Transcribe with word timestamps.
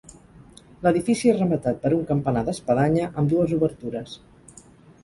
L'edifici 0.87 1.29
és 1.33 1.37
rematat 1.41 1.79
per 1.85 1.91
un 1.99 2.09
campanar 2.13 2.43
d'espadanya 2.49 3.07
amb 3.13 3.35
dues 3.37 3.57
obertures. 3.61 4.19